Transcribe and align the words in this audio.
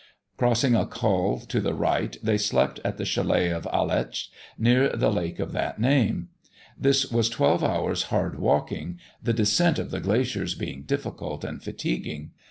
Crossing 0.35 0.73
a 0.73 0.87
col 0.87 1.41
to 1.41 1.61
the 1.61 1.75
right, 1.75 2.17
they 2.23 2.35
slept 2.39 2.79
at 2.83 2.97
the 2.97 3.05
chalet 3.05 3.49
of 3.49 3.67
Aletsch, 3.71 4.31
near 4.57 4.89
the 4.89 5.11
lake 5.11 5.37
of 5.37 5.51
that 5.51 5.77
name. 5.79 6.29
This 6.75 7.11
was 7.11 7.29
twelve 7.29 7.63
hours' 7.63 8.05
hard 8.05 8.39
walking, 8.39 8.97
the 9.21 9.31
descent 9.31 9.77
of 9.77 9.91
the 9.91 9.99
glaciers 9.99 10.55
being 10.55 10.85
difficult 10.85 11.43
and 11.43 11.61
fatiguing. 11.61 12.31